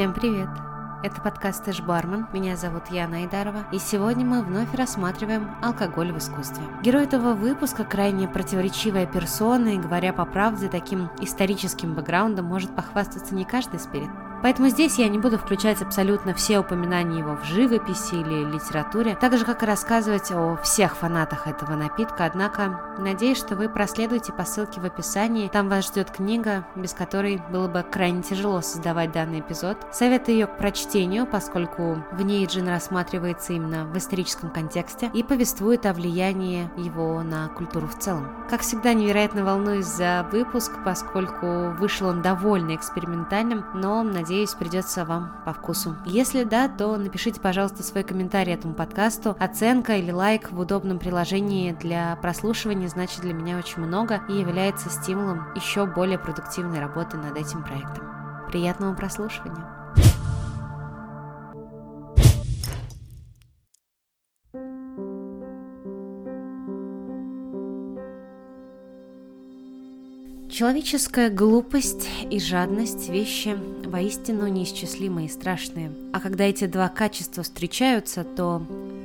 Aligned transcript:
Всем 0.00 0.14
привет! 0.14 0.48
Это 1.02 1.20
подкаст 1.20 1.68
«Эш 1.68 1.82
Бармен». 1.82 2.26
Меня 2.32 2.56
зовут 2.56 2.86
Яна 2.86 3.18
Айдарова. 3.18 3.66
И 3.70 3.78
сегодня 3.78 4.24
мы 4.24 4.40
вновь 4.42 4.74
рассматриваем 4.74 5.50
алкоголь 5.60 6.10
в 6.10 6.16
искусстве. 6.16 6.64
Герой 6.82 7.04
этого 7.04 7.34
выпуска 7.34 7.84
крайне 7.84 8.26
противоречивая 8.26 9.04
персона, 9.04 9.74
и, 9.74 9.78
говоря 9.78 10.14
по 10.14 10.24
правде, 10.24 10.70
таким 10.70 11.10
историческим 11.20 11.92
бэкграундом 11.92 12.46
может 12.46 12.74
похвастаться 12.74 13.34
не 13.34 13.44
каждый 13.44 13.78
спирит. 13.78 14.08
Поэтому 14.42 14.68
здесь 14.68 14.98
я 14.98 15.08
не 15.08 15.18
буду 15.18 15.38
включать 15.38 15.82
абсолютно 15.82 16.34
все 16.34 16.58
упоминания 16.58 17.18
его 17.18 17.36
в 17.36 17.44
живописи 17.44 18.14
или 18.14 18.44
литературе, 18.44 19.16
так 19.20 19.36
же, 19.36 19.44
как 19.44 19.62
и 19.62 19.66
рассказывать 19.66 20.30
о 20.30 20.56
всех 20.56 20.96
фанатах 20.96 21.46
этого 21.46 21.76
напитка, 21.76 22.24
однако 22.24 22.80
надеюсь, 22.98 23.38
что 23.38 23.56
вы 23.56 23.68
проследуете 23.68 24.32
по 24.32 24.44
ссылке 24.44 24.80
в 24.80 24.84
описании, 24.84 25.48
там 25.48 25.68
вас 25.68 25.86
ждет 25.86 26.10
книга, 26.10 26.66
без 26.74 26.94
которой 26.94 27.40
было 27.50 27.68
бы 27.68 27.82
крайне 27.82 28.22
тяжело 28.22 28.60
создавать 28.60 29.12
данный 29.12 29.40
эпизод. 29.40 29.76
Советую 29.92 30.36
ее 30.36 30.46
к 30.46 30.56
прочтению, 30.56 31.26
поскольку 31.26 32.02
в 32.12 32.22
ней 32.22 32.46
Джин 32.46 32.68
рассматривается 32.68 33.52
именно 33.52 33.84
в 33.84 33.96
историческом 33.98 34.50
контексте 34.50 35.10
и 35.12 35.22
повествует 35.22 35.86
о 35.86 35.92
влиянии 35.92 36.70
его 36.76 37.22
на 37.22 37.48
культуру 37.48 37.86
в 37.86 37.98
целом. 37.98 38.46
Как 38.48 38.62
всегда, 38.62 38.94
невероятно 38.94 39.44
волнуюсь 39.44 39.86
за 39.86 40.26
выпуск, 40.32 40.72
поскольку 40.84 41.70
вышел 41.78 42.08
он 42.08 42.22
довольно 42.22 42.74
экспериментальным, 42.74 43.64
но, 43.74 44.02
надеюсь, 44.02 44.29
Надеюсь, 44.30 44.54
придется 44.54 45.04
вам 45.04 45.42
по 45.44 45.52
вкусу. 45.52 45.96
Если 46.06 46.44
да, 46.44 46.68
то 46.68 46.96
напишите, 46.96 47.40
пожалуйста, 47.40 47.82
свой 47.82 48.04
комментарий 48.04 48.54
этому 48.54 48.74
подкасту. 48.74 49.36
Оценка 49.40 49.96
или 49.96 50.12
лайк 50.12 50.52
в 50.52 50.60
удобном 50.60 51.00
приложении 51.00 51.72
для 51.72 52.14
прослушивания 52.22 52.86
значит 52.86 53.22
для 53.22 53.34
меня 53.34 53.58
очень 53.58 53.82
много 53.82 54.20
и 54.28 54.34
является 54.34 54.88
стимулом 54.88 55.52
еще 55.56 55.84
более 55.84 56.16
продуктивной 56.16 56.78
работы 56.78 57.16
над 57.16 57.36
этим 57.36 57.64
проектом. 57.64 58.04
Приятного 58.46 58.94
прослушивания! 58.94 59.79
Человеческая 70.50 71.30
глупость 71.30 72.08
и 72.28 72.40
жадность– 72.40 73.08
вещи 73.10 73.56
воистину 73.84 74.48
неисчислимые 74.48 75.28
и 75.28 75.30
страшные. 75.30 75.92
А 76.12 76.18
когда 76.18 76.44
эти 76.44 76.66
два 76.66 76.88
качества 76.88 77.44
встречаются, 77.44 78.24
то 78.24 78.60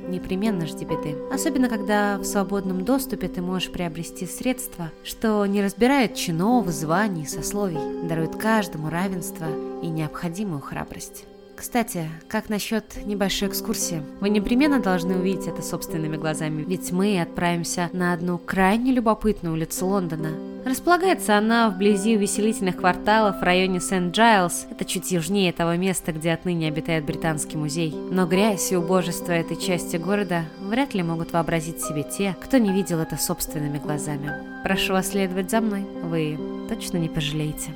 непременно 0.08 0.66
жди 0.66 0.84
беды. 0.84 1.16
Особенно, 1.32 1.68
когда 1.68 2.18
в 2.18 2.24
свободном 2.24 2.84
доступе 2.84 3.28
ты 3.28 3.42
можешь 3.42 3.70
приобрести 3.70 4.26
средства, 4.26 4.90
что 5.04 5.46
не 5.46 5.62
разбирают 5.62 6.16
чинов, 6.16 6.66
званий, 6.68 7.28
сословий, 7.28 8.08
даруют 8.08 8.34
каждому 8.34 8.90
равенство 8.90 9.46
и 9.82 9.86
необходимую 9.86 10.60
храбрость. 10.60 11.26
Кстати, 11.54 12.10
как 12.28 12.48
насчет 12.48 13.06
небольшой 13.06 13.48
экскурсии? 13.48 14.02
Вы 14.20 14.30
непременно 14.30 14.80
должны 14.80 15.16
увидеть 15.16 15.46
это 15.46 15.62
собственными 15.62 16.16
глазами, 16.16 16.64
ведь 16.64 16.90
мы 16.90 17.20
отправимся 17.20 17.88
на 17.92 18.12
одну 18.12 18.36
крайне 18.36 18.92
любопытную 18.92 19.54
улицу 19.54 19.86
Лондона. 19.86 20.55
Располагается 20.66 21.38
она 21.38 21.70
вблизи 21.70 22.16
увеселительных 22.16 22.78
кварталов 22.78 23.38
в 23.38 23.42
районе 23.44 23.78
Сент-Джайлз. 23.78 24.66
Это 24.68 24.84
чуть 24.84 25.12
южнее 25.12 25.52
того 25.52 25.76
места, 25.76 26.10
где 26.10 26.32
отныне 26.32 26.66
обитает 26.66 27.04
Британский 27.04 27.56
музей. 27.56 27.94
Но 28.10 28.26
грязь 28.26 28.72
и 28.72 28.76
убожество 28.76 29.30
этой 29.30 29.56
части 29.56 29.96
города 29.96 30.42
вряд 30.60 30.92
ли 30.92 31.04
могут 31.04 31.32
вообразить 31.32 31.80
себе 31.80 32.02
те, 32.02 32.34
кто 32.42 32.58
не 32.58 32.72
видел 32.72 32.98
это 32.98 33.16
собственными 33.16 33.78
глазами. 33.78 34.32
Прошу 34.64 34.94
вас 34.94 35.10
следовать 35.10 35.52
за 35.52 35.60
мной, 35.60 35.86
вы 36.02 36.36
точно 36.68 36.96
не 36.96 37.08
пожалеете. 37.08 37.70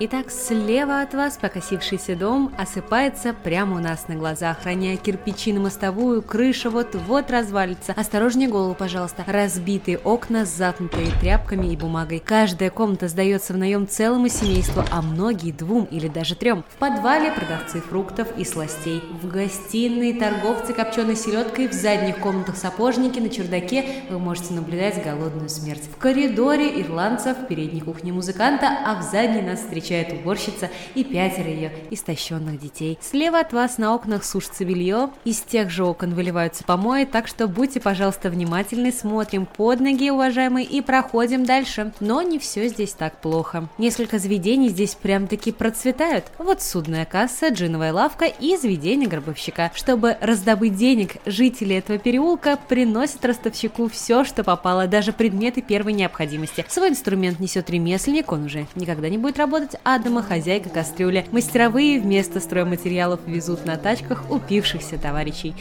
Итак, 0.00 0.32
слева 0.32 1.02
от 1.02 1.14
вас 1.14 1.36
покосившийся 1.36 2.16
дом 2.16 2.52
осыпается 2.58 3.32
прямо 3.32 3.76
у 3.76 3.78
нас 3.78 4.08
на 4.08 4.16
глазах, 4.16 4.64
роняя 4.64 4.96
кирпичи 4.96 5.52
на 5.52 5.60
мостовую, 5.60 6.20
крыша 6.20 6.68
вот-вот 6.68 7.30
развалится. 7.30 7.92
Осторожнее 7.92 8.48
голову, 8.48 8.74
пожалуйста. 8.74 9.22
Разбитые 9.24 9.98
окна, 9.98 10.46
затнутые 10.46 11.12
тряпками 11.20 11.68
и 11.68 11.76
бумагой. 11.76 12.18
Каждая 12.18 12.70
комната 12.70 13.06
сдается 13.06 13.52
в 13.52 13.56
наем 13.56 13.86
целому 13.86 14.28
семейству, 14.28 14.82
а 14.90 15.00
многие 15.00 15.52
двум 15.52 15.84
или 15.84 16.08
даже 16.08 16.34
трем. 16.34 16.64
В 16.74 16.78
подвале 16.78 17.30
продавцы 17.30 17.80
фруктов 17.80 18.36
и 18.36 18.44
сластей. 18.44 19.00
В 19.22 19.28
гостиной 19.28 20.14
торговцы 20.14 20.72
копченой 20.72 21.14
селедкой, 21.14 21.68
в 21.68 21.72
задних 21.72 22.18
комнатах 22.18 22.56
сапожники, 22.56 23.20
на 23.20 23.28
чердаке 23.28 24.02
вы 24.10 24.18
можете 24.18 24.54
наблюдать 24.54 25.04
голодную 25.04 25.48
смерть. 25.48 25.84
В 25.84 25.98
коридоре 25.98 26.82
ирландцев, 26.82 27.38
в 27.38 27.46
передней 27.46 27.80
кухне 27.80 28.12
музыканта, 28.12 28.66
а 28.84 29.00
в 29.00 29.02
задней 29.04 29.42
нас 29.42 29.60
встречает 29.60 29.83
встречает 29.84 30.12
уборщица 30.14 30.70
и 30.94 31.04
пятеро 31.04 31.48
ее 31.48 31.70
истощенных 31.90 32.58
детей. 32.58 32.98
Слева 33.02 33.40
от 33.40 33.52
вас 33.52 33.76
на 33.76 33.94
окнах 33.94 34.24
сушится 34.24 34.64
белье, 34.64 35.10
из 35.24 35.40
тех 35.40 35.68
же 35.70 35.84
окон 35.84 36.14
выливаются 36.14 36.64
помои, 36.64 37.04
так 37.04 37.28
что 37.28 37.48
будьте, 37.48 37.80
пожалуйста, 37.80 38.30
внимательны, 38.30 38.90
смотрим 38.90 39.44
под 39.44 39.80
ноги, 39.80 40.10
уважаемые, 40.10 40.66
и 40.66 40.80
проходим 40.80 41.44
дальше. 41.44 41.92
Но 42.00 42.22
не 42.22 42.38
все 42.38 42.68
здесь 42.68 42.92
так 42.92 43.20
плохо. 43.20 43.68
Несколько 43.76 44.18
заведений 44.18 44.70
здесь 44.70 44.94
прям-таки 44.94 45.52
процветают. 45.52 46.24
Вот 46.38 46.62
судная 46.62 47.04
касса, 47.04 47.48
джиновая 47.48 47.92
лавка 47.92 48.24
и 48.24 48.56
заведение 48.56 49.08
гробовщика. 49.08 49.70
Чтобы 49.74 50.16
раздобыть 50.22 50.76
денег, 50.76 51.16
жители 51.26 51.76
этого 51.76 51.98
переулка 51.98 52.58
приносят 52.68 53.24
ростовщику 53.24 53.88
все, 53.88 54.24
что 54.24 54.44
попало, 54.44 54.86
даже 54.86 55.12
предметы 55.12 55.60
первой 55.60 55.92
необходимости. 55.92 56.64
Свой 56.68 56.88
инструмент 56.88 57.38
несет 57.38 57.68
ремесленник, 57.68 58.32
он 58.32 58.44
уже 58.44 58.66
никогда 58.74 59.10
не 59.10 59.18
будет 59.18 59.38
работать, 59.38 59.73
есть 59.74 59.80
а 59.84 59.98
домохозяйка 59.98 60.68
кастрюля. 60.70 61.24
Мастеровые 61.32 62.00
вместо 62.00 62.40
стройматериалов 62.40 63.20
везут 63.26 63.64
на 63.64 63.76
тачках 63.76 64.30
упившихся 64.30 64.98
товарищей. 64.98 65.54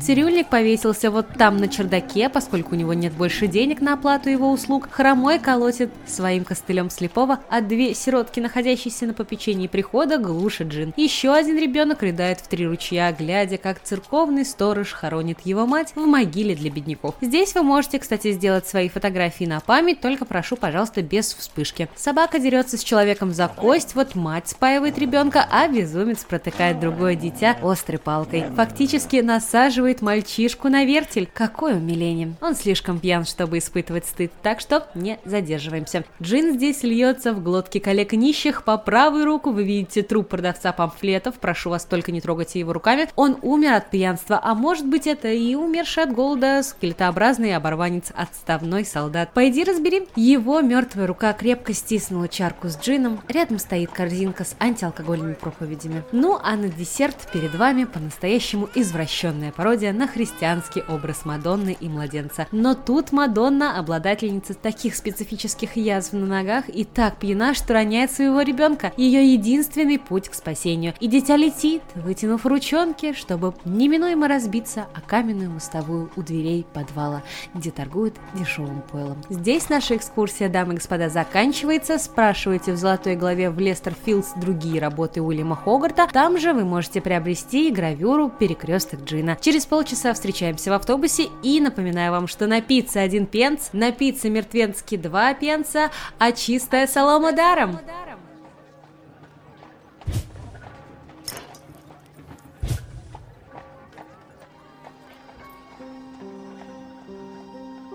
Цирюльник 0.00 0.48
повесился 0.48 1.10
вот 1.10 1.26
там 1.36 1.56
на 1.56 1.68
чердаке, 1.68 2.28
поскольку 2.28 2.74
у 2.74 2.78
него 2.78 2.94
нет 2.94 3.12
больше 3.12 3.46
денег 3.46 3.80
на 3.80 3.94
оплату 3.94 4.28
его 4.30 4.50
услуг. 4.50 4.88
Хромой 4.90 5.38
колотит 5.38 5.90
своим 6.06 6.44
костылем 6.44 6.90
слепого, 6.90 7.40
а 7.48 7.60
две 7.60 7.94
сиротки, 7.94 8.40
находящиеся 8.40 9.06
на 9.06 9.14
попечении 9.14 9.66
прихода, 9.66 10.18
глушат 10.18 10.68
джин. 10.68 10.92
Еще 10.96 11.32
один 11.32 11.58
ребенок 11.58 12.02
рыдает 12.02 12.40
в 12.40 12.48
три 12.48 12.66
ручья, 12.66 13.12
глядя, 13.12 13.58
как 13.58 13.82
церковный 13.82 14.44
сторож 14.44 14.92
хоронит 14.92 15.38
его 15.44 15.66
мать 15.66 15.92
в 15.94 16.00
могиле 16.00 16.54
для 16.54 16.70
бедняков. 16.70 17.14
Здесь 17.20 17.54
вы 17.54 17.62
можете, 17.62 17.98
кстати, 17.98 18.32
сделать 18.32 18.66
свои 18.66 18.88
фотографии 18.88 19.44
на 19.44 19.60
память, 19.60 20.00
только 20.00 20.24
прошу, 20.24 20.56
пожалуйста, 20.56 21.02
без 21.02 21.34
вспышки. 21.34 21.88
Собака 21.96 22.38
дерется 22.38 22.76
с 22.76 22.84
человеком 22.84 23.32
за 23.32 23.48
кость, 23.56 23.94
вот 23.94 24.14
мать 24.14 24.48
спаивает 24.48 24.98
ребенка, 24.98 25.46
а 25.50 25.68
безумец 25.68 26.24
протыкает 26.24 26.80
другое 26.80 27.14
дитя 27.14 27.56
острой 27.62 27.98
палкой. 27.98 28.44
Фактически 28.56 29.16
насаживает 29.16 30.02
мальчишку 30.02 30.68
на 30.68 30.84
вертель. 30.84 31.28
Какое 31.32 31.76
умиление. 31.76 32.34
Он 32.40 32.54
слишком 32.54 32.98
пьян, 32.98 33.24
чтобы 33.24 33.58
испытывать 33.58 34.06
стыд, 34.06 34.32
так 34.42 34.60
что 34.60 34.88
не 34.94 35.18
задерживаемся. 35.24 36.04
Джин 36.20 36.54
здесь 36.54 36.82
льется 36.82 37.32
в 37.32 37.42
глотки 37.42 37.78
коллег 37.78 38.12
нищих. 38.12 38.64
По 38.64 38.78
правую 38.78 39.24
руку 39.24 39.50
вы 39.50 39.64
видите 39.64 40.02
труп 40.02 40.28
продавца 40.28 40.72
памфлетов. 40.72 41.36
Прошу 41.36 41.70
вас, 41.70 41.84
только 41.84 42.12
не 42.12 42.20
трогайте 42.20 42.58
его 42.58 42.72
руками. 42.72 43.08
Он 43.16 43.36
умер 43.42 43.74
от 43.74 43.90
пьянства, 43.90 44.40
а 44.42 44.54
может 44.54 44.86
быть 44.86 45.06
это 45.06 45.28
и 45.28 45.54
умерший 45.54 46.04
от 46.04 46.12
голода 46.12 46.62
скелетообразный 46.62 47.54
оборванец, 47.56 48.12
отставной 48.14 48.84
солдат. 48.84 49.32
Пойди 49.34 49.64
разбери. 49.64 50.08
Его 50.16 50.60
мертвая 50.60 51.06
рука 51.06 51.32
крепко 51.32 51.72
стиснула 51.72 52.28
чарку 52.28 52.68
с 52.68 52.78
джином. 52.78 53.20
Рядом 53.28 53.41
стоит 53.58 53.90
корзинка 53.90 54.44
с 54.44 54.56
антиалкогольными 54.58 55.34
проповедями. 55.34 56.02
Ну 56.12 56.38
а 56.42 56.56
на 56.56 56.68
десерт 56.68 57.16
перед 57.32 57.54
вами 57.54 57.84
по-настоящему 57.84 58.68
извращенная 58.74 59.52
пародия 59.52 59.92
на 59.92 60.06
христианский 60.06 60.82
образ 60.88 61.24
Мадонны 61.24 61.76
и 61.78 61.88
младенца. 61.88 62.46
Но 62.52 62.74
тут 62.74 63.12
Мадонна, 63.12 63.78
обладательница 63.78 64.54
таких 64.54 64.96
специфических 64.96 65.76
язв 65.76 66.12
на 66.12 66.26
ногах, 66.26 66.68
и 66.68 66.84
так 66.84 67.16
пьяна, 67.16 67.54
что 67.54 67.74
роняет 67.74 68.10
своего 68.12 68.42
ребенка. 68.42 68.92
Ее 68.96 69.32
единственный 69.32 69.98
путь 69.98 70.28
к 70.28 70.34
спасению. 70.34 70.94
И 71.00 71.08
дитя 71.08 71.36
летит, 71.36 71.82
вытянув 71.94 72.46
ручонки, 72.46 73.12
чтобы 73.12 73.54
неминуемо 73.64 74.28
разбиться 74.28 74.86
о 74.94 75.00
каменную 75.00 75.50
мостовую 75.50 76.10
у 76.16 76.22
дверей 76.22 76.64
подвала, 76.72 77.22
где 77.54 77.70
торгуют 77.70 78.14
дешевым 78.34 78.82
пойлом. 78.82 79.18
Здесь 79.28 79.68
наша 79.68 79.96
экскурсия, 79.96 80.48
дамы 80.48 80.74
и 80.74 80.76
господа, 80.76 81.08
заканчивается. 81.08 81.98
Спрашивайте 81.98 82.72
в 82.72 82.76
золотой 82.76 83.16
главе 83.16 83.31
главе 83.32 83.48
в 83.48 83.58
Лестер 83.58 83.94
Филдс 84.04 84.32
другие 84.36 84.78
работы 84.78 85.22
Уильяма 85.22 85.56
Хогарта. 85.56 86.06
Там 86.12 86.38
же 86.38 86.52
вы 86.52 86.64
можете 86.64 87.00
приобрести 87.00 87.70
гравюру 87.70 88.28
«Перекресток 88.28 89.04
Джина». 89.04 89.38
Через 89.40 89.64
полчаса 89.64 90.12
встречаемся 90.12 90.70
в 90.70 90.74
автобусе 90.74 91.28
и 91.42 91.58
напоминаю 91.58 92.12
вам, 92.12 92.28
что 92.28 92.46
на 92.46 92.60
пицце 92.60 92.98
один 92.98 93.24
пенс, 93.24 93.70
на 93.72 93.90
пицце 93.90 94.28
мертвенски 94.28 94.98
два 94.98 95.32
пенса, 95.32 95.90
а 96.18 96.32
чистая 96.32 96.86
солома 96.86 97.32
даром. 97.32 97.78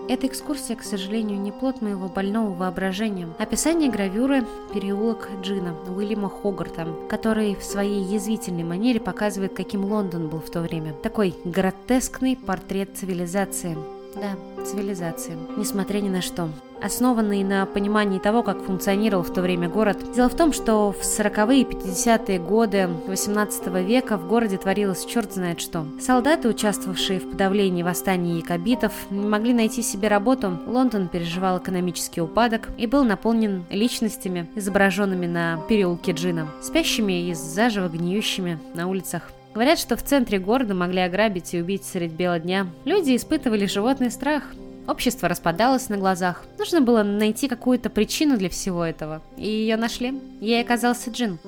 Эта 0.08 0.26
экскурсия, 0.26 0.74
к 0.74 0.82
сожалению, 0.82 1.38
не 1.38 1.52
плод 1.52 1.82
моего 1.82 2.08
больного 2.08 2.54
воображения. 2.54 3.28
Описание 3.38 3.90
гравюры 3.90 4.46
«Переулок 4.72 5.28
Джина» 5.42 5.74
Уильяма 5.86 6.30
Хогарта, 6.30 6.86
который 7.10 7.54
в 7.54 7.62
своей 7.62 8.02
язвительной 8.02 8.64
манере 8.64 9.00
показывает, 9.00 9.52
каким 9.52 9.84
Лондон 9.84 10.28
был 10.28 10.40
в 10.40 10.50
то 10.50 10.62
время. 10.62 10.94
Такой 10.94 11.34
гротескный 11.44 12.36
портрет 12.36 12.96
цивилизации. 12.96 13.76
Да, 14.14 14.64
цивилизации, 14.64 15.36
несмотря 15.58 16.00
ни 16.00 16.08
на 16.08 16.22
что 16.22 16.48
основанный 16.82 17.44
на 17.44 17.66
понимании 17.66 18.18
того, 18.18 18.42
как 18.42 18.62
функционировал 18.62 19.22
в 19.22 19.32
то 19.32 19.42
время 19.42 19.68
город. 19.68 19.98
Дело 20.14 20.28
в 20.28 20.36
том, 20.36 20.52
что 20.52 20.92
в 20.92 21.02
40-е 21.02 21.60
и 21.60 21.64
50-е 21.64 22.38
годы 22.38 22.88
18 23.06 23.66
века 23.84 24.16
в 24.16 24.28
городе 24.28 24.58
творилось 24.58 25.04
черт 25.04 25.32
знает 25.32 25.60
что. 25.60 25.86
Солдаты, 26.00 26.48
участвовавшие 26.48 27.20
в 27.20 27.30
подавлении 27.30 27.82
восстаний 27.82 28.38
якобитов, 28.38 28.92
не 29.10 29.26
могли 29.26 29.52
найти 29.52 29.82
себе 29.82 30.08
работу. 30.08 30.58
Лондон 30.66 31.08
переживал 31.08 31.58
экономический 31.58 32.20
упадок 32.20 32.68
и 32.76 32.86
был 32.86 33.04
наполнен 33.04 33.64
личностями, 33.70 34.48
изображенными 34.54 35.26
на 35.26 35.60
переулке 35.68 36.12
Джина, 36.12 36.48
спящими 36.62 37.28
и 37.28 37.34
заживо 37.34 37.88
гниющими 37.88 38.58
на 38.74 38.88
улицах. 38.88 39.30
Говорят, 39.54 39.78
что 39.78 39.96
в 39.96 40.02
центре 40.02 40.38
города 40.38 40.74
могли 40.74 41.00
ограбить 41.00 41.54
и 41.54 41.60
убить 41.60 41.84
средь 41.84 42.12
бела 42.12 42.38
дня. 42.38 42.66
Люди 42.84 43.16
испытывали 43.16 43.66
животный 43.66 44.10
страх, 44.10 44.44
Общество 44.88 45.28
распадалось 45.28 45.90
на 45.90 45.98
глазах. 45.98 46.46
Нужно 46.58 46.80
было 46.80 47.02
найти 47.02 47.46
какую-то 47.46 47.90
причину 47.90 48.38
для 48.38 48.48
всего 48.48 48.82
этого. 48.82 49.20
И 49.36 49.46
ее 49.46 49.76
нашли. 49.76 50.18
Ей 50.40 50.62
оказался 50.62 51.10
джин. 51.10 51.38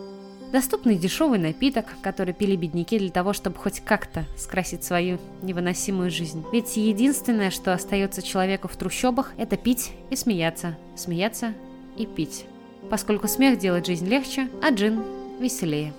Доступный 0.52 0.96
дешевый 0.96 1.38
напиток, 1.38 1.86
который 2.02 2.34
пили 2.34 2.54
бедняки 2.54 2.98
для 2.98 3.08
того, 3.08 3.32
чтобы 3.32 3.56
хоть 3.56 3.80
как-то 3.80 4.24
скрасить 4.36 4.84
свою 4.84 5.18
невыносимую 5.40 6.10
жизнь. 6.10 6.44
Ведь 6.52 6.76
единственное, 6.76 7.50
что 7.50 7.72
остается 7.72 8.20
человеку 8.20 8.68
в 8.68 8.76
трущобах, 8.76 9.32
это 9.38 9.56
пить 9.56 9.92
и 10.10 10.16
смеяться. 10.16 10.76
Смеяться 10.94 11.54
и 11.96 12.04
пить. 12.04 12.44
Поскольку 12.90 13.26
смех 13.26 13.58
делает 13.58 13.86
жизнь 13.86 14.06
легче, 14.06 14.50
а 14.62 14.68
джин 14.70 15.02
веселее. 15.40 15.94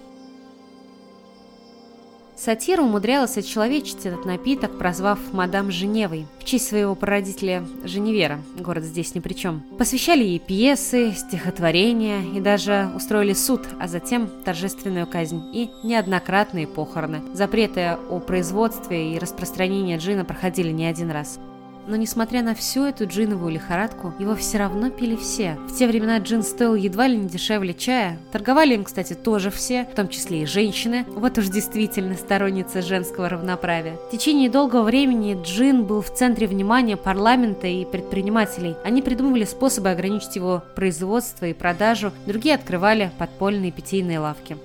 Сатира 2.44 2.82
умудрялась 2.82 3.38
очеловечить 3.38 4.04
этот 4.08 4.26
напиток, 4.26 4.76
прозвав 4.80 5.20
мадам 5.32 5.70
Женевой, 5.70 6.26
в 6.40 6.44
честь 6.44 6.70
своего 6.70 6.96
прародителя 6.96 7.64
Женевера, 7.84 8.40
город 8.58 8.84
здесь 8.84 9.14
ни 9.14 9.20
при 9.20 9.34
чем. 9.34 9.62
Посвящали 9.78 10.24
ей 10.24 10.40
пьесы, 10.40 11.12
стихотворения 11.12 12.24
и 12.36 12.40
даже 12.40 12.90
устроили 12.96 13.34
суд, 13.34 13.62
а 13.80 13.88
затем 13.88 14.28
торжественную 14.44 15.06
казнь 15.06 15.40
и 15.54 15.70
неоднократные 15.84 16.66
похороны. 16.66 17.22
Запреты 17.36 18.00
о 18.10 18.20
производстве 18.20 19.14
и 19.14 19.20
распространении 19.20 19.98
джина 19.98 20.26
проходили 20.26 20.72
не 20.72 20.88
один 20.88 21.12
раз. 21.12 21.38
Но 21.88 21.96
несмотря 21.96 22.42
на 22.42 22.56
всю 22.56 22.84
эту 22.84 23.06
джиновую 23.08 23.54
лихорадку, 23.54 24.14
его 24.20 24.36
все 24.36 24.58
равно 24.58 24.90
пили 24.90 25.16
все. 25.16 25.58
В 25.68 25.78
те 25.78 25.88
времена 25.88 26.18
джин 26.20 26.44
стоил 26.44 26.76
едва 26.76 27.08
ли 27.08 27.18
не 27.18 27.28
дешевле 27.28 27.74
чая. 27.74 28.18
Торговали 28.32 28.76
им, 28.76 28.84
кстати, 28.84 29.14
тоже 29.14 29.52
все, 29.52 29.86
в 29.92 29.96
том 29.96 30.08
числе 30.08 30.44
и 30.44 30.46
женщины. 30.46 31.06
Вот 31.10 31.38
уж 31.38 31.48
действительно 31.48 32.16
сторонница 32.16 32.82
женского 32.82 33.30
равноправия. 33.30 33.96
В 34.08 34.12
течение 34.12 34.50
долгого 34.50 34.84
времени 34.84 35.38
джин 35.42 35.86
был 35.86 36.02
в 36.02 36.14
центре 36.14 36.48
внимания 36.48 36.98
парламента 36.98 37.68
и 37.68 37.86
предпринимателей. 37.86 38.76
Они 38.84 39.02
придумывали 39.02 39.46
способы 39.46 39.90
ограничить 39.90 40.36
его 40.36 40.64
производство 40.76 41.46
и 41.46 41.54
продажу, 41.54 42.12
другие 42.26 42.56
открывали 42.56 43.12
подпольные 43.18 43.72
питейные 43.72 44.20
лавки. 44.20 44.58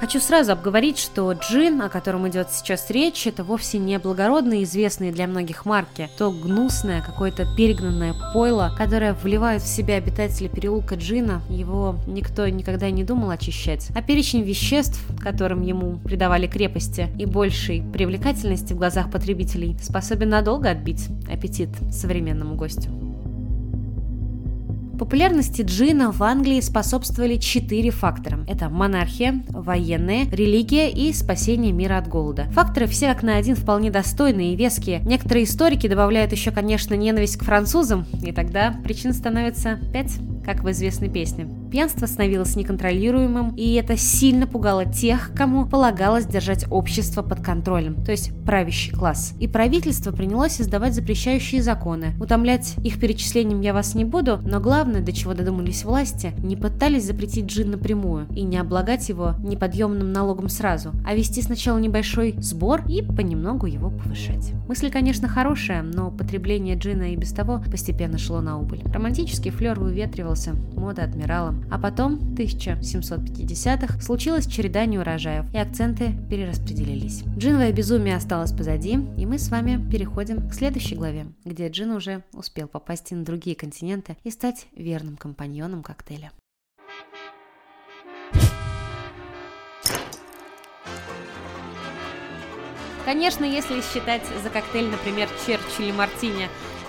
Хочу 0.00 0.20
сразу 0.20 0.52
обговорить, 0.52 0.96
что 0.96 1.32
джин, 1.32 1.82
о 1.82 1.88
котором 1.88 2.28
идет 2.28 2.50
сейчас 2.52 2.88
речь, 2.88 3.26
это 3.26 3.42
вовсе 3.42 3.78
не 3.78 3.98
благородные, 3.98 4.62
известные 4.62 5.10
для 5.10 5.26
многих 5.26 5.64
марки, 5.64 6.08
то 6.16 6.30
гнусное, 6.30 7.02
какое-то 7.02 7.46
перегнанное 7.56 8.14
пойло, 8.32 8.72
которое 8.78 9.12
вливают 9.12 9.64
в 9.64 9.66
себя 9.66 9.96
обитатели 9.96 10.46
переулка 10.46 10.94
джина, 10.94 11.42
его 11.50 11.96
никто 12.06 12.46
никогда 12.46 12.90
не 12.90 13.02
думал 13.02 13.30
очищать. 13.30 13.88
А 13.96 14.00
перечень 14.00 14.42
веществ, 14.42 15.00
которым 15.20 15.62
ему 15.62 15.98
придавали 15.98 16.46
крепости 16.46 17.08
и 17.18 17.26
большей 17.26 17.82
привлекательности 17.92 18.74
в 18.74 18.78
глазах 18.78 19.10
потребителей, 19.10 19.76
способен 19.82 20.28
надолго 20.28 20.70
отбить 20.70 21.08
аппетит 21.28 21.70
современному 21.90 22.54
гостю. 22.54 23.07
Популярности 24.98 25.62
джина 25.62 26.10
в 26.10 26.22
Англии 26.22 26.60
способствовали 26.60 27.36
четыре 27.36 27.90
фактора. 27.90 28.44
Это 28.48 28.68
монархия, 28.68 29.44
военная, 29.48 30.28
религия 30.30 30.90
и 30.90 31.12
спасение 31.12 31.72
мира 31.72 31.98
от 31.98 32.08
голода. 32.08 32.44
Факторы 32.50 32.86
все 32.86 33.06
как 33.12 33.22
на 33.22 33.36
один 33.36 33.54
вполне 33.54 33.90
достойные 33.90 34.54
и 34.54 34.56
веские. 34.56 35.00
Некоторые 35.00 35.44
историки 35.44 35.86
добавляют 35.86 36.32
еще, 36.32 36.50
конечно, 36.50 36.94
ненависть 36.94 37.36
к 37.36 37.44
французам, 37.44 38.06
и 38.22 38.32
тогда 38.32 38.74
причин 38.82 39.12
становится 39.14 39.78
пять, 39.92 40.18
как 40.44 40.64
в 40.64 40.70
известной 40.70 41.08
песне. 41.08 41.48
Пьянство 41.70 42.06
становилось 42.06 42.56
неконтролируемым, 42.56 43.54
и 43.54 43.74
это 43.74 43.96
сильно 43.96 44.46
пугало 44.46 44.86
тех, 44.86 45.32
кому 45.34 45.66
полагалось 45.66 46.24
держать 46.24 46.64
общество 46.70 47.22
под 47.22 47.40
контролем, 47.42 48.02
то 48.04 48.10
есть 48.10 48.32
правящий 48.44 48.92
класс. 48.92 49.34
И 49.38 49.46
правительство 49.46 50.10
принялось 50.10 50.60
издавать 50.60 50.94
запрещающие 50.94 51.62
законы. 51.62 52.14
Утомлять 52.18 52.74
их 52.82 52.98
перечислением 52.98 53.60
я 53.60 53.74
вас 53.74 53.94
не 53.94 54.06
буду, 54.06 54.38
но 54.44 54.60
главное, 54.60 55.02
до 55.02 55.12
чего 55.12 55.34
додумались 55.34 55.84
власти, 55.84 56.32
не 56.38 56.56
пытались 56.56 57.04
запретить 57.04 57.46
джин 57.46 57.72
напрямую 57.72 58.26
и 58.34 58.42
не 58.42 58.56
облагать 58.56 59.08
его 59.10 59.34
неподъемным 59.38 60.10
налогом 60.10 60.48
сразу, 60.48 60.92
а 61.06 61.14
вести 61.14 61.42
сначала 61.42 61.78
небольшой 61.78 62.34
сбор 62.38 62.82
и 62.88 63.02
понемногу 63.02 63.66
его 63.66 63.90
повышать. 63.90 64.52
Мысль, 64.68 64.90
конечно, 64.90 65.28
хорошая, 65.28 65.82
но 65.82 66.10
потребление 66.10 66.76
джина 66.76 67.12
и 67.12 67.16
без 67.16 67.32
того 67.32 67.62
постепенно 67.70 68.16
шло 68.16 68.40
на 68.40 68.58
убыль. 68.58 68.82
Романтический 68.86 69.50
флер 69.50 69.78
выветривался, 69.78 70.54
мода 70.74 71.04
отмирала. 71.04 71.57
А 71.70 71.78
потом, 71.78 72.16
в 72.16 72.34
1750-х, 72.34 74.00
случилась 74.00 74.46
череда 74.46 74.86
неурожаев, 74.86 75.52
и 75.52 75.58
акценты 75.58 76.14
перераспределились. 76.30 77.24
Джиновое 77.36 77.72
безумие 77.72 78.16
осталось 78.16 78.52
позади, 78.52 78.98
и 79.16 79.26
мы 79.26 79.38
с 79.38 79.50
вами 79.50 79.78
переходим 79.90 80.48
к 80.48 80.54
следующей 80.54 80.96
главе, 80.96 81.26
где 81.44 81.68
Джин 81.68 81.90
уже 81.90 82.24
успел 82.32 82.68
попасть 82.68 83.10
на 83.10 83.24
другие 83.24 83.56
континенты 83.56 84.16
и 84.24 84.30
стать 84.30 84.66
верным 84.74 85.16
компаньоном 85.16 85.82
коктейля. 85.82 86.32
Конечно, 93.08 93.46
если 93.46 93.80
считать 93.80 94.20
за 94.42 94.50
коктейль, 94.50 94.90
например, 94.90 95.30
Черчилль 95.46 95.94
Мартини, 95.94 96.46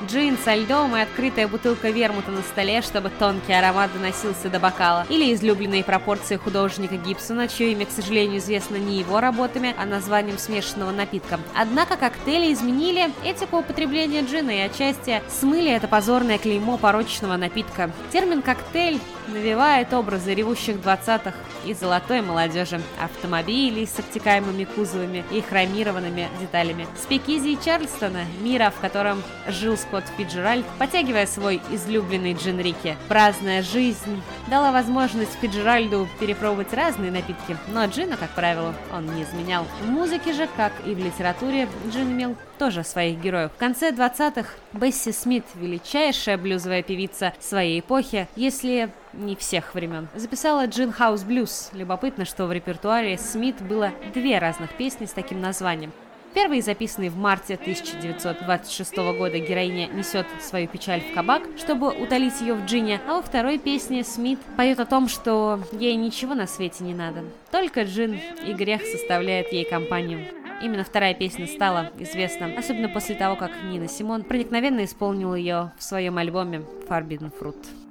джин 0.07 0.37
со 0.43 0.55
льдом 0.55 0.95
и 0.95 1.01
открытая 1.01 1.47
бутылка 1.47 1.89
вермута 1.89 2.31
на 2.31 2.41
столе, 2.41 2.81
чтобы 2.81 3.09
тонкий 3.09 3.53
аромат 3.53 3.91
доносился 3.93 4.49
до 4.49 4.59
бокала. 4.59 5.05
Или 5.09 5.33
излюбленные 5.33 5.83
пропорции 5.83 6.37
художника 6.37 6.95
Гибсона, 6.95 7.47
чье 7.47 7.71
имя, 7.73 7.85
к 7.85 7.91
сожалению, 7.91 8.39
известно 8.39 8.77
не 8.77 8.99
его 8.99 9.19
работами, 9.19 9.75
а 9.77 9.85
названием 9.85 10.37
смешанного 10.37 10.91
напитка. 10.91 11.39
Однако 11.55 11.97
коктейли 11.97 12.53
изменили 12.53 13.11
этику 13.23 13.57
употребления 13.57 14.21
джина 14.21 14.51
и 14.51 14.59
отчасти 14.59 15.21
смыли 15.29 15.71
это 15.71 15.87
позорное 15.87 16.37
клеймо 16.37 16.77
порочного 16.77 17.37
напитка. 17.37 17.91
Термин 18.11 18.41
«коктейль» 18.41 18.99
навевает 19.27 19.93
образы 19.93 20.33
ревущих 20.33 20.77
20-х 20.77 21.33
и 21.65 21.73
золотой 21.73 22.21
молодежи, 22.21 22.81
автомобилей 23.01 23.85
с 23.85 23.99
обтекаемыми 23.99 24.63
кузовами 24.63 25.23
и 25.31 25.41
хромированными 25.41 26.29
деталями. 26.39 26.87
Спикизи 27.01 27.57
Чарльстона, 27.63 28.25
мира, 28.41 28.73
в 28.75 28.79
котором 28.79 29.21
жил 29.47 29.77
Скотт 29.89 30.05
Фиджеральд, 30.17 30.65
потягивая 30.77 31.25
свой 31.25 31.59
излюбленный 31.71 32.33
джин 32.33 32.59
Рики. 32.59 32.95
Праздная 33.07 33.63
жизнь 33.63 34.21
дала 34.47 34.71
возможность 34.71 35.33
Фиджеральду 35.41 36.07
перепробовать 36.19 36.73
разные 36.73 37.11
напитки, 37.11 37.57
но 37.69 37.85
джина, 37.85 38.15
как 38.15 38.29
правило, 38.29 38.75
он 38.93 39.07
не 39.15 39.23
изменял. 39.23 39.65
В 39.81 39.87
музыке 39.87 40.33
же, 40.33 40.47
как 40.55 40.73
и 40.85 40.93
в 40.93 40.99
литературе, 40.99 41.67
джин 41.87 42.11
имел 42.11 42.35
тоже 42.59 42.83
своих 42.83 43.19
героев. 43.19 43.51
В 43.55 43.57
конце 43.57 43.89
20-х 43.89 44.49
Бесси 44.73 45.11
Смит, 45.11 45.45
величайшая 45.55 46.37
блюзовая 46.37 46.83
певица 46.83 47.33
своей 47.39 47.79
эпохи, 47.79 48.27
если 48.35 48.91
не 49.13 49.35
всех 49.35 49.73
времен, 49.73 50.07
записала 50.13 50.67
Джин 50.67 50.91
Хаус 50.91 51.23
Блюз. 51.23 51.71
Любопытно, 51.73 52.25
что 52.25 52.45
в 52.45 52.51
репертуаре 52.51 53.17
Смит 53.17 53.59
было 53.59 53.91
две 54.13 54.37
разных 54.37 54.71
песни 54.73 55.05
с 55.05 55.11
таким 55.13 55.41
названием. 55.41 55.91
Первый, 56.33 56.61
записанный 56.61 57.09
в 57.09 57.17
марте 57.17 57.55
1926 57.55 58.97
года, 59.17 59.39
героиня 59.39 59.87
несет 59.87 60.27
свою 60.41 60.67
печаль 60.67 61.01
в 61.01 61.13
кабак, 61.13 61.41
чтобы 61.57 61.89
утолить 61.89 62.39
ее 62.39 62.53
в 62.53 62.65
джине, 62.65 63.01
а 63.07 63.15
во 63.15 63.21
второй 63.21 63.57
песне 63.57 64.03
Смит 64.03 64.39
поет 64.55 64.79
о 64.79 64.85
том, 64.85 65.07
что 65.07 65.59
ей 65.71 65.95
ничего 65.95 66.35
на 66.35 66.45
свете 66.45 66.83
не 66.83 66.93
надо. 66.93 67.23
Только 67.51 67.83
джин 67.83 68.19
и 68.45 68.53
грех 68.53 68.81
составляет 68.83 69.51
ей 69.51 69.65
компанию. 69.65 70.27
Именно 70.61 70.83
вторая 70.83 71.13
песня 71.13 71.47
стала 71.47 71.91
известна, 71.97 72.53
особенно 72.57 72.89
после 72.89 73.15
того, 73.15 73.35
как 73.35 73.51
Нина 73.63 73.87
Симон 73.87 74.23
проникновенно 74.23 74.83
исполнила 74.83 75.35
ее 75.35 75.71
в 75.77 75.83
своем 75.83 76.17
альбоме 76.17 76.63
Forbidden 76.87 77.31
Fruit. 77.39 77.88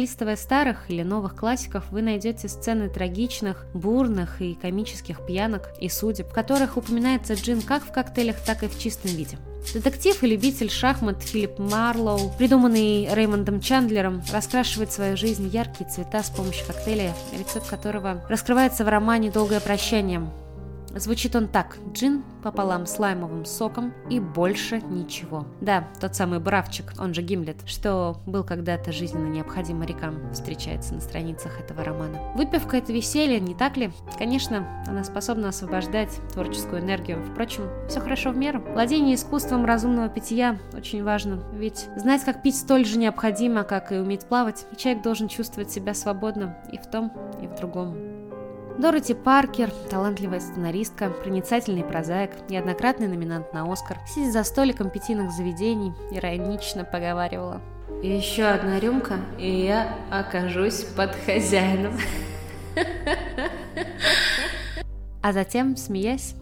Пролистывая 0.00 0.36
старых 0.36 0.88
или 0.88 1.02
новых 1.02 1.36
классиков, 1.36 1.84
вы 1.90 2.00
найдете 2.00 2.48
сцены 2.48 2.88
трагичных, 2.88 3.66
бурных 3.74 4.40
и 4.40 4.54
комических 4.54 5.26
пьянок 5.26 5.68
и 5.78 5.90
судеб, 5.90 6.28
в 6.28 6.32
которых 6.32 6.78
упоминается 6.78 7.34
джин 7.34 7.60
как 7.60 7.82
в 7.82 7.92
коктейлях, 7.92 8.36
так 8.40 8.62
и 8.62 8.68
в 8.68 8.78
чистом 8.78 9.10
виде. 9.10 9.36
Детектив 9.74 10.22
и 10.22 10.26
любитель 10.26 10.70
шахмат 10.70 11.22
Филипп 11.22 11.58
Марлоу, 11.58 12.32
придуманный 12.38 13.10
Реймондом 13.12 13.60
Чандлером, 13.60 14.22
раскрашивает 14.32 14.90
свою 14.90 15.18
жизнь 15.18 15.46
яркие 15.48 15.90
цвета 15.90 16.22
с 16.22 16.30
помощью 16.30 16.66
коктейля, 16.66 17.14
рецепт 17.38 17.68
которого 17.68 18.24
раскрывается 18.26 18.86
в 18.86 18.88
романе 18.88 19.30
«Долгое 19.30 19.60
прощание», 19.60 20.26
Звучит 20.94 21.36
он 21.36 21.48
так. 21.48 21.78
Джин 21.92 22.22
пополам 22.42 22.86
с 22.86 22.98
лаймовым 22.98 23.44
соком 23.44 23.92
и 24.08 24.18
больше 24.18 24.80
ничего. 24.80 25.46
Да, 25.60 25.88
тот 26.00 26.14
самый 26.14 26.40
бравчик, 26.40 26.92
он 26.98 27.14
же 27.14 27.22
Гимлет, 27.22 27.56
что 27.66 28.16
был 28.26 28.44
когда-то 28.44 28.92
жизненно 28.92 29.28
необходим 29.28 29.78
морякам, 29.78 30.32
встречается 30.32 30.94
на 30.94 31.00
страницах 31.00 31.60
этого 31.60 31.84
романа. 31.84 32.18
Выпивка— 32.34 32.76
это 32.78 32.92
веселье, 32.92 33.40
не 33.40 33.54
так 33.54 33.76
ли? 33.76 33.92
Конечно, 34.18 34.66
она 34.86 35.04
способна 35.04 35.48
освобождать 35.48 36.10
творческую 36.32 36.82
энергию. 36.82 37.22
Впрочем, 37.32 37.64
все 37.88 38.00
хорошо 38.00 38.30
в 38.30 38.36
меру. 38.36 38.60
Владение 38.72 39.14
искусством 39.14 39.64
разумного 39.64 40.08
питья 40.08 40.58
очень 40.72 41.04
важно, 41.04 41.42
ведь 41.52 41.88
знать, 41.96 42.24
как 42.24 42.42
пить, 42.42 42.56
столь 42.56 42.84
же 42.84 42.98
необходимо, 42.98 43.64
как 43.64 43.92
и 43.92 43.96
уметь 43.96 44.26
плавать, 44.26 44.66
и 44.72 44.76
человек 44.76 45.02
должен 45.02 45.28
чувствовать 45.28 45.70
себя 45.70 45.94
свободно 45.94 46.56
и 46.72 46.78
в 46.78 46.86
том, 46.86 47.12
и 47.42 47.46
в 47.46 47.54
другом. 47.54 47.96
Дороти 48.80 49.12
Паркер, 49.12 49.70
талантливая 49.90 50.40
сценаристка, 50.40 51.10
проницательный 51.10 51.84
прозаик, 51.84 52.30
неоднократный 52.48 53.08
номинант 53.08 53.52
на 53.52 53.70
Оскар, 53.70 53.98
сидя 54.08 54.32
за 54.32 54.42
столиком 54.42 54.88
питийных 54.88 55.32
заведений, 55.32 55.92
иронично 56.10 56.86
поговаривала. 56.86 57.60
«Еще 58.02 58.44
одна 58.44 58.80
рюмка, 58.80 59.18
и 59.38 59.50
я 59.50 59.94
окажусь 60.10 60.84
под 60.84 61.14
хозяином». 61.26 61.92
А 65.22 65.34
затем, 65.34 65.76
смеясь, 65.76 66.34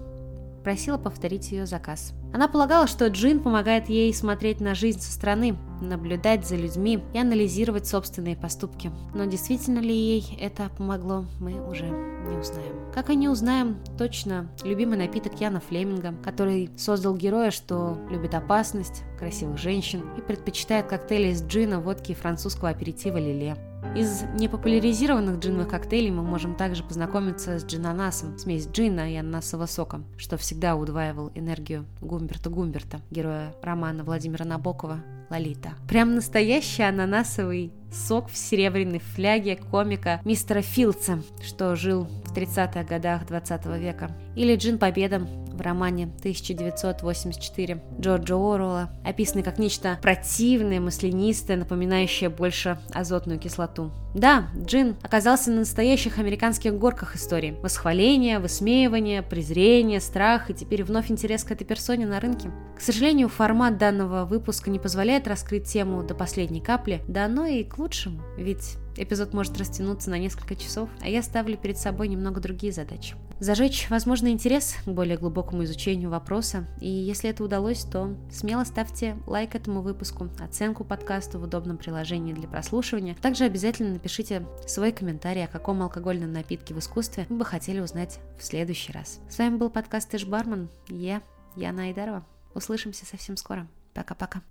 просила 0.68 0.98
повторить 0.98 1.50
ее 1.50 1.64
заказ. 1.64 2.12
Она 2.30 2.46
полагала, 2.46 2.86
что 2.86 3.08
джин 3.08 3.40
помогает 3.40 3.88
ей 3.88 4.12
смотреть 4.12 4.60
на 4.60 4.74
жизнь 4.74 5.00
со 5.00 5.10
стороны, 5.10 5.56
наблюдать 5.80 6.46
за 6.46 6.56
людьми 6.56 7.02
и 7.14 7.18
анализировать 7.18 7.86
собственные 7.86 8.36
поступки. 8.36 8.92
Но 9.14 9.24
действительно 9.24 9.78
ли 9.78 9.94
ей 9.94 10.38
это 10.38 10.68
помогло, 10.76 11.24
мы 11.40 11.66
уже 11.66 11.86
не 11.86 12.36
узнаем. 12.36 12.92
Как 12.92 13.08
и 13.08 13.16
не 13.16 13.30
узнаем 13.30 13.78
точно 13.96 14.50
любимый 14.62 14.98
напиток 14.98 15.40
Яна 15.40 15.60
Флеминга, 15.60 16.12
который 16.22 16.68
создал 16.76 17.16
героя, 17.16 17.50
что 17.50 17.96
любит 18.10 18.34
опасность, 18.34 19.04
красивых 19.18 19.56
женщин 19.56 20.04
и 20.18 20.20
предпочитает 20.20 20.86
коктейли 20.86 21.28
из 21.28 21.42
джина, 21.42 21.80
водки 21.80 22.12
и 22.12 22.14
французского 22.14 22.68
аперитива 22.68 23.16
Лиле. 23.16 23.56
Из 23.98 24.22
непопуляризированных 24.38 25.40
джиновых 25.40 25.66
коктейлей 25.66 26.12
мы 26.12 26.22
можем 26.22 26.54
также 26.54 26.84
познакомиться 26.84 27.58
с 27.58 27.64
джинанасом, 27.64 28.38
смесь 28.38 28.68
джина 28.68 29.12
и 29.12 29.16
ананасового 29.16 29.66
сока, 29.66 30.02
что 30.16 30.36
всегда 30.36 30.76
удваивал 30.76 31.32
энергию 31.34 31.84
Гумберта 32.00 32.48
Гумберта, 32.48 33.00
героя 33.10 33.56
романа 33.60 34.04
Владимира 34.04 34.44
Набокова 34.44 35.02
«Лолита». 35.30 35.72
Прям 35.88 36.14
настоящий 36.14 36.84
ананасовый 36.84 37.72
сок 37.90 38.30
в 38.30 38.36
серебряной 38.36 39.00
фляге 39.00 39.56
комика 39.56 40.20
мистера 40.24 40.62
Филдса, 40.62 41.24
что 41.42 41.74
жил 41.74 42.04
в 42.24 42.32
30-х 42.32 42.84
годах 42.84 43.26
20 43.26 43.66
века. 43.80 44.16
Или 44.36 44.54
«Джин 44.54 44.78
Победа» 44.78 45.26
в 45.58 45.60
романе 45.60 46.04
1984 46.20 47.82
Джорджа 48.00 48.34
Оруэлла, 48.34 48.90
описанный 49.04 49.42
как 49.42 49.58
нечто 49.58 49.98
противное, 50.00 50.80
маслянистое, 50.80 51.56
напоминающее 51.56 52.30
больше 52.30 52.78
азотную 52.94 53.38
кислоту. 53.38 53.90
Да, 54.14 54.48
Джин 54.64 54.96
оказался 55.02 55.50
на 55.50 55.58
настоящих 55.58 56.18
американских 56.18 56.78
горках 56.78 57.16
истории. 57.16 57.56
Восхваление, 57.62 58.38
высмеивание, 58.38 59.22
презрение, 59.22 60.00
страх 60.00 60.50
и 60.50 60.54
теперь 60.54 60.84
вновь 60.84 61.10
интерес 61.10 61.44
к 61.44 61.50
этой 61.50 61.64
персоне 61.64 62.06
на 62.06 62.20
рынке. 62.20 62.50
К 62.76 62.80
сожалению, 62.80 63.28
формат 63.28 63.76
данного 63.76 64.24
выпуска 64.24 64.70
не 64.70 64.78
позволяет 64.78 65.28
раскрыть 65.28 65.64
тему 65.64 66.02
до 66.02 66.14
последней 66.14 66.60
капли, 66.60 67.02
да 67.08 67.26
оно 67.26 67.46
и 67.46 67.64
к 67.64 67.78
лучшему, 67.78 68.22
ведь 68.36 68.76
эпизод 69.02 69.32
может 69.32 69.56
растянуться 69.56 70.10
на 70.10 70.18
несколько 70.18 70.56
часов, 70.56 70.88
а 71.00 71.08
я 71.08 71.22
ставлю 71.22 71.56
перед 71.56 71.78
собой 71.78 72.08
немного 72.08 72.40
другие 72.40 72.72
задачи. 72.72 73.14
Зажечь, 73.40 73.86
возможно, 73.88 74.28
интерес 74.28 74.74
к 74.84 74.88
более 74.88 75.16
глубокому 75.16 75.64
изучению 75.64 76.10
вопроса, 76.10 76.66
и 76.80 76.88
если 76.88 77.30
это 77.30 77.44
удалось, 77.44 77.84
то 77.84 78.16
смело 78.32 78.64
ставьте 78.64 79.16
лайк 79.26 79.54
этому 79.54 79.80
выпуску, 79.80 80.28
оценку 80.40 80.84
подкасту 80.84 81.38
в 81.38 81.44
удобном 81.44 81.76
приложении 81.76 82.32
для 82.32 82.48
прослушивания. 82.48 83.14
Также 83.14 83.44
обязательно 83.44 83.92
напишите 83.92 84.44
свой 84.66 84.92
комментарий, 84.92 85.44
о 85.44 85.48
каком 85.48 85.82
алкогольном 85.82 86.32
напитке 86.32 86.74
в 86.74 86.78
искусстве 86.80 87.26
вы 87.28 87.36
бы 87.36 87.44
хотели 87.44 87.80
узнать 87.80 88.18
в 88.38 88.44
следующий 88.44 88.92
раз. 88.92 89.20
С 89.30 89.38
вами 89.38 89.56
был 89.56 89.70
подкаст 89.70 90.12
Эш 90.14 90.24
Бармен, 90.26 90.68
я, 90.88 91.22
Яна 91.54 91.84
Айдарова. 91.84 92.26
Услышимся 92.54 93.06
совсем 93.06 93.36
скоро. 93.36 93.68
Пока-пока. 93.94 94.42